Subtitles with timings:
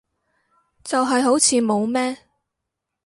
[0.83, 2.17] 就係好似冇咩